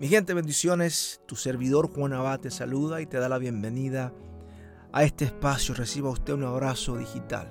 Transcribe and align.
Mi 0.00 0.08
gente, 0.08 0.34
bendiciones. 0.34 1.20
Tu 1.24 1.36
servidor 1.36 1.88
Juan 1.88 2.14
Abad 2.14 2.40
te 2.40 2.50
saluda 2.50 3.00
y 3.00 3.06
te 3.06 3.18
da 3.18 3.28
la 3.28 3.38
bienvenida 3.38 4.12
a 4.92 5.04
este 5.04 5.24
espacio. 5.24 5.72
Reciba 5.72 6.10
usted 6.10 6.32
un 6.32 6.42
abrazo 6.42 6.96
digital. 6.96 7.48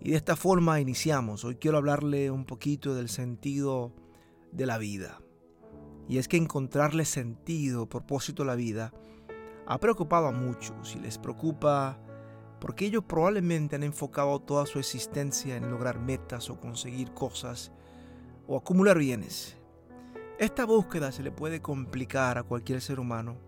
Y 0.00 0.10
de 0.10 0.16
esta 0.16 0.34
forma 0.34 0.80
iniciamos. 0.80 1.44
Hoy 1.44 1.54
quiero 1.54 1.78
hablarle 1.78 2.32
un 2.32 2.46
poquito 2.46 2.96
del 2.96 3.08
sentido 3.08 3.92
de 4.50 4.66
la 4.66 4.76
vida. 4.76 5.22
Y 6.08 6.18
es 6.18 6.26
que 6.26 6.36
encontrarle 6.36 7.04
sentido, 7.04 7.88
propósito 7.88 8.42
a 8.42 8.46
la 8.46 8.56
vida, 8.56 8.92
ha 9.68 9.78
preocupado 9.78 10.26
a 10.26 10.32
muchos 10.32 10.96
y 10.96 10.98
les 10.98 11.16
preocupa 11.16 12.00
porque 12.60 12.86
ellos 12.86 13.04
probablemente 13.06 13.76
han 13.76 13.84
enfocado 13.84 14.40
toda 14.40 14.66
su 14.66 14.80
existencia 14.80 15.56
en 15.56 15.70
lograr 15.70 16.00
metas 16.00 16.50
o 16.50 16.58
conseguir 16.58 17.12
cosas 17.12 17.70
o 18.48 18.56
acumular 18.56 18.98
bienes. 18.98 19.56
Esta 20.38 20.66
búsqueda 20.66 21.12
se 21.12 21.22
le 21.22 21.30
puede 21.30 21.62
complicar 21.62 22.36
a 22.36 22.42
cualquier 22.42 22.82
ser 22.82 23.00
humano 23.00 23.38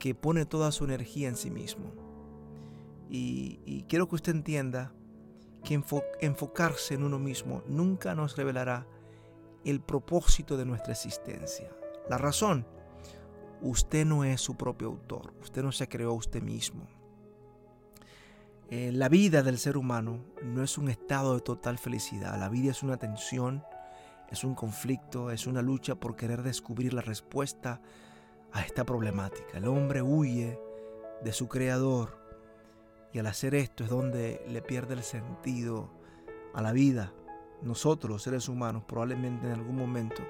que 0.00 0.16
pone 0.16 0.46
toda 0.46 0.72
su 0.72 0.84
energía 0.84 1.28
en 1.28 1.36
sí 1.36 1.48
mismo. 1.48 1.92
Y, 3.08 3.84
quiero 3.88 4.08
que 4.08 4.16
usted 4.16 4.32
entienda 4.32 4.92
que 5.62 5.80
enfocarse 6.20 6.94
en 6.94 7.04
uno 7.04 7.20
mismo 7.20 7.62
nunca 7.68 8.14
nos 8.16 8.36
revelará 8.36 8.86
el 9.64 9.80
propósito 9.80 10.56
de 10.56 10.64
nuestra 10.64 10.92
existencia. 10.92 11.70
La 12.08 12.18
razón, 12.18 12.66
usted 13.60 14.04
no 14.04 14.24
es 14.24 14.40
su 14.40 14.56
propio 14.56 14.88
autor, 14.88 15.34
usted 15.40 15.62
no 15.62 15.70
se 15.70 15.88
creó 15.88 16.10
a 16.10 16.14
usted 16.14 16.42
mismo. 16.42 16.88
Eh, 18.70 18.90
la 18.90 19.08
vida 19.08 19.42
del 19.42 19.58
ser 19.58 19.76
humano 19.76 20.24
no 20.42 20.64
es 20.64 20.78
un 20.78 20.88
estado 20.88 21.34
de 21.34 21.42
total 21.42 21.78
felicidad, 21.78 22.38
la 22.40 22.48
vida 22.48 22.70
es 22.70 22.82
una 22.82 22.96
tensión, 22.96 23.62
es 24.32 24.44
un 24.44 24.54
conflicto, 24.54 25.30
es 25.30 25.46
una 25.46 25.60
lucha 25.60 25.94
por 25.94 26.16
querer 26.16 26.42
descubrir 26.42 26.94
la 26.94 27.02
respuesta 27.02 27.82
a 28.50 28.62
esta 28.62 28.84
problemática. 28.84 29.58
El 29.58 29.68
hombre 29.68 30.00
huye 30.00 30.58
de 31.22 31.32
su 31.34 31.48
creador 31.48 32.18
y 33.12 33.18
al 33.18 33.26
hacer 33.26 33.54
esto 33.54 33.84
es 33.84 33.90
donde 33.90 34.42
le 34.48 34.62
pierde 34.62 34.94
el 34.94 35.02
sentido 35.02 35.90
a 36.54 36.62
la 36.62 36.72
vida. 36.72 37.12
Nosotros, 37.60 38.22
seres 38.22 38.48
humanos, 38.48 38.84
probablemente 38.84 39.46
en 39.46 39.52
algún 39.52 39.76
momento 39.76 40.22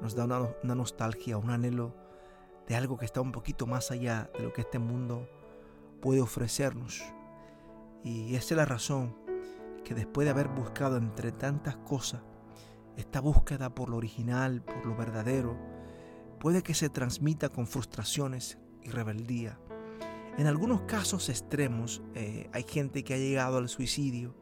nos 0.00 0.16
da 0.16 0.24
una, 0.24 0.40
una 0.64 0.74
nostalgia, 0.74 1.38
un 1.38 1.50
anhelo 1.50 1.94
de 2.66 2.74
algo 2.74 2.98
que 2.98 3.04
está 3.04 3.20
un 3.20 3.30
poquito 3.30 3.68
más 3.68 3.92
allá 3.92 4.30
de 4.36 4.42
lo 4.42 4.52
que 4.52 4.62
este 4.62 4.80
mundo 4.80 5.28
puede 6.02 6.20
ofrecernos. 6.20 7.04
Y 8.02 8.34
esa 8.34 8.54
es 8.54 8.58
la 8.58 8.64
razón 8.64 9.16
que 9.84 9.94
después 9.94 10.24
de 10.24 10.32
haber 10.32 10.48
buscado 10.48 10.96
entre 10.96 11.30
tantas 11.30 11.76
cosas, 11.76 12.20
esta 12.98 13.20
búsqueda 13.20 13.74
por 13.74 13.90
lo 13.90 13.96
original, 13.96 14.60
por 14.60 14.84
lo 14.84 14.96
verdadero, 14.96 15.56
puede 16.40 16.62
que 16.62 16.74
se 16.74 16.88
transmita 16.88 17.48
con 17.48 17.66
frustraciones 17.66 18.58
y 18.82 18.90
rebeldía. 18.90 19.58
En 20.36 20.46
algunos 20.46 20.82
casos 20.82 21.28
extremos 21.28 22.02
eh, 22.14 22.50
hay 22.52 22.64
gente 22.64 23.04
que 23.04 23.14
ha 23.14 23.18
llegado 23.18 23.58
al 23.58 23.68
suicidio 23.68 24.34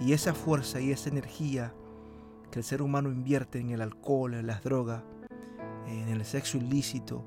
y 0.00 0.12
esa 0.12 0.34
fuerza 0.34 0.80
y 0.80 0.92
esa 0.92 1.10
energía 1.10 1.74
que 2.50 2.58
el 2.58 2.64
ser 2.64 2.80
humano 2.80 3.10
invierte 3.10 3.60
en 3.60 3.70
el 3.70 3.82
alcohol, 3.82 4.34
en 4.34 4.46
las 4.46 4.62
drogas, 4.62 5.02
en 5.86 6.08
el 6.08 6.24
sexo 6.24 6.56
ilícito, 6.56 7.24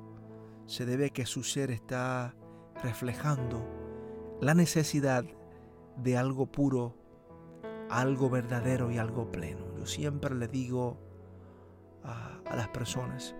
se 0.65 0.85
debe 0.85 1.07
a 1.07 1.09
que 1.09 1.25
su 1.25 1.43
ser 1.43 1.69
está 1.69 2.35
reflejando 2.83 3.67
la 4.41 4.55
necesidad 4.55 5.23
de 5.97 6.17
algo 6.17 6.47
puro, 6.47 6.95
algo 7.91 8.29
verdadero 8.29 8.89
y 8.89 8.97
algo 8.97 9.31
pleno. 9.31 9.65
Yo 9.77 9.85
siempre 9.85 10.33
le 10.35 10.47
digo 10.47 10.97
a, 12.03 12.39
las 12.55 12.69
personas 12.69 13.35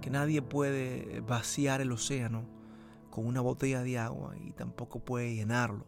que 0.00 0.10
nadie 0.10 0.42
puede 0.42 1.20
vaciar 1.20 1.80
el 1.80 1.92
océano 1.92 2.46
con 3.10 3.26
una 3.26 3.40
botella 3.40 3.82
de 3.82 3.98
agua 3.98 4.36
y 4.36 4.52
tampoco 4.52 5.00
puede 5.00 5.34
llenarlo. 5.34 5.86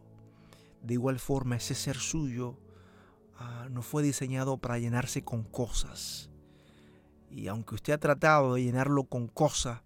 De 0.81 0.93
igual 0.93 1.19
forma, 1.19 1.57
ese 1.57 1.75
ser 1.75 1.97
suyo 1.97 2.57
ah, 3.37 3.67
no 3.69 3.81
fue 3.81 4.03
diseñado 4.03 4.57
para 4.57 4.79
llenarse 4.79 5.23
con 5.23 5.43
cosas. 5.43 6.29
Y 7.29 7.47
aunque 7.47 7.75
usted 7.75 7.93
ha 7.93 7.99
tratado 7.99 8.55
de 8.55 8.63
llenarlo 8.63 9.03
con 9.03 9.27
cosas, 9.27 9.81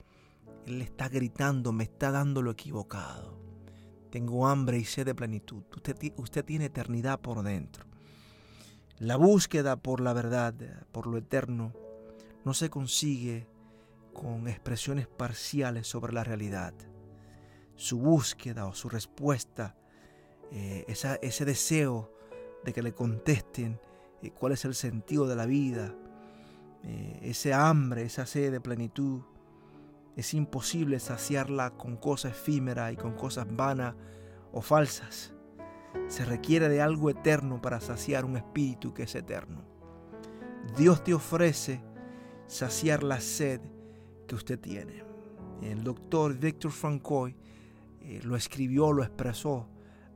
Él 0.65 0.81
está 0.81 1.09
gritando, 1.09 1.71
me 1.71 1.85
está 1.85 2.11
dando 2.11 2.41
lo 2.41 2.51
equivocado. 2.51 3.40
Tengo 4.11 4.47
hambre 4.47 4.77
y 4.77 4.83
sed 4.83 5.05
de 5.05 5.15
plenitud. 5.15 5.63
Usted, 6.17 6.45
tiene 6.45 6.65
eternidad 6.65 7.19
por 7.19 7.41
dentro. 7.43 7.85
La 8.99 9.15
búsqueda 9.15 9.77
por 9.77 10.01
la 10.01 10.13
verdad, 10.13 10.53
por 10.91 11.07
lo 11.07 11.17
eterno, 11.17 11.73
no 12.43 12.53
se 12.53 12.69
consigue 12.69 13.47
con 14.13 14.47
expresiones 14.47 15.07
parciales 15.07 15.87
sobre 15.87 16.13
la 16.13 16.23
realidad. 16.25 16.73
Su 17.75 17.99
búsqueda 17.99 18.67
o 18.67 18.73
su 18.73 18.89
respuesta, 18.89 19.75
eh, 20.51 20.85
ese 20.87 21.45
deseo 21.45 22.13
de 22.65 22.73
que 22.73 22.83
le 22.83 22.93
contesten 22.93 23.79
eh, 24.21 24.31
cuál 24.31 24.51
es 24.51 24.65
el 24.65 24.75
sentido 24.75 25.25
de 25.25 25.35
la 25.37 25.45
vida, 25.45 25.95
eh, 26.83 27.19
ese 27.23 27.53
hambre, 27.53 28.03
esa 28.03 28.25
sed 28.25 28.51
de 28.51 28.59
plenitud, 28.59 29.21
es 30.15 30.33
imposible 30.33 30.99
saciarla 30.99 31.71
con 31.71 31.95
cosas 31.97 32.33
efímeras 32.33 32.93
y 32.93 32.97
con 32.97 33.13
cosas 33.13 33.47
vanas 33.49 33.95
o 34.51 34.61
falsas. 34.61 35.33
Se 36.07 36.25
requiere 36.25 36.69
de 36.69 36.81
algo 36.81 37.09
eterno 37.09 37.61
para 37.61 37.79
saciar 37.79 38.25
un 38.25 38.37
espíritu 38.37 38.93
que 38.93 39.03
es 39.03 39.15
eterno. 39.15 39.63
Dios 40.77 41.03
te 41.03 41.13
ofrece 41.13 41.83
saciar 42.47 43.03
la 43.03 43.19
sed 43.19 43.61
que 44.27 44.35
usted 44.35 44.59
tiene. 44.59 45.03
El 45.61 45.83
doctor 45.83 46.37
Víctor 46.37 46.71
Francois 46.71 47.35
eh, 48.01 48.19
lo 48.23 48.35
escribió, 48.35 48.91
lo 48.91 49.03
expresó 49.03 49.67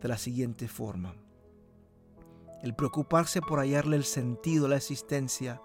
de 0.02 0.08
la 0.08 0.18
siguiente 0.18 0.68
forma. 0.68 1.16
El 2.64 2.76
preocuparse 2.76 3.42
por 3.42 3.60
hallarle 3.60 3.96
el 3.96 4.06
sentido 4.06 4.66
a 4.66 4.70
la 4.70 4.78
existencia 4.78 5.62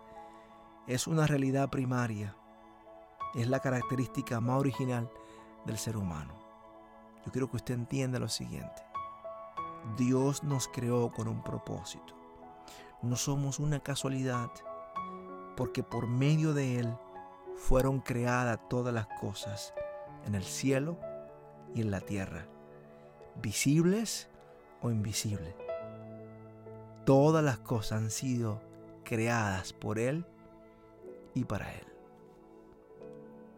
es 0.86 1.06
una 1.06 1.26
realidad 1.26 1.70
primaria 1.70 2.36
es 3.34 3.48
la 3.48 3.60
característica 3.60 4.40
más 4.40 4.58
original 4.58 5.10
del 5.64 5.78
ser 5.78 5.96
humano. 5.96 6.34
Yo 7.24 7.32
quiero 7.32 7.50
que 7.50 7.56
usted 7.56 7.74
entienda 7.74 8.18
lo 8.18 8.28
siguiente. 8.28 8.82
Dios 9.96 10.42
nos 10.42 10.68
creó 10.68 11.10
con 11.12 11.28
un 11.28 11.42
propósito. 11.42 12.14
No 13.02 13.16
somos 13.16 13.58
una 13.58 13.80
casualidad, 13.80 14.50
porque 15.56 15.82
por 15.82 16.06
medio 16.06 16.54
de 16.54 16.78
Él 16.78 16.94
fueron 17.56 18.00
creadas 18.00 18.58
todas 18.68 18.92
las 18.92 19.06
cosas 19.20 19.74
en 20.26 20.34
el 20.34 20.44
cielo 20.44 20.98
y 21.74 21.82
en 21.82 21.90
la 21.90 22.00
tierra, 22.00 22.46
visibles 23.40 24.28
o 24.82 24.90
invisibles. 24.90 25.54
Todas 27.04 27.44
las 27.44 27.58
cosas 27.58 27.98
han 28.00 28.10
sido 28.10 28.60
creadas 29.04 29.72
por 29.72 29.98
Él 29.98 30.26
y 31.34 31.44
para 31.44 31.72
Él. 31.72 31.89